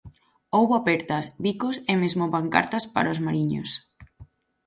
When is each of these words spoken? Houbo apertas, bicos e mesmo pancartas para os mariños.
Houbo 0.57 0.73
apertas, 0.77 1.25
bicos 1.45 1.75
e 1.91 1.93
mesmo 2.01 2.25
pancartas 2.35 2.85
para 2.95 3.13
os 3.13 3.23
mariños. 3.25 3.69